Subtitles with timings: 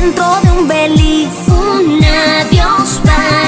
[0.00, 1.28] dentro de un beliz.
[1.48, 3.39] Un adiós para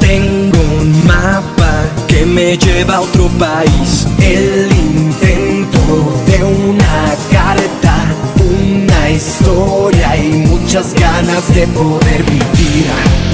[0.00, 4.06] Tengo un mapa que me lleva a otro país.
[4.20, 7.94] El intento de una carta,
[8.38, 13.29] una historia y muchas ganas de poder vivir.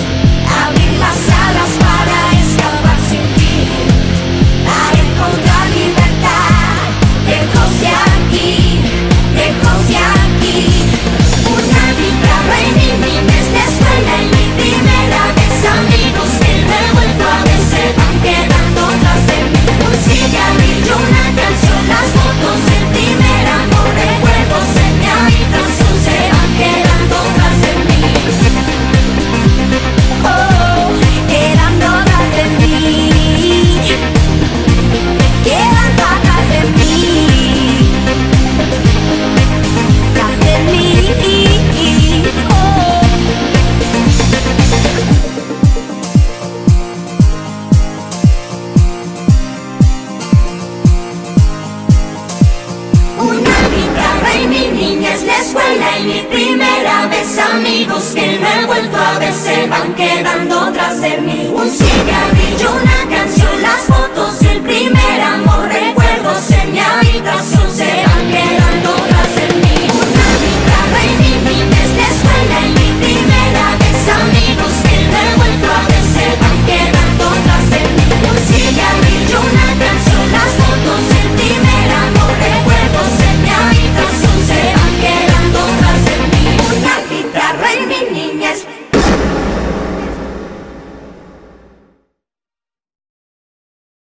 [55.76, 60.72] escuela y mi primera vez amigos que no he vuelto a ver se van quedando
[60.72, 61.50] tras de mí.
[61.54, 62.35] Un cigarro